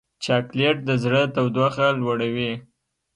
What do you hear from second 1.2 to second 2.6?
تودوخه لوړوي.